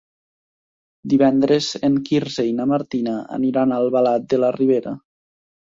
[1.13, 4.99] Divendres en Quirze i na Martina aniran a Albalat de la Ribera.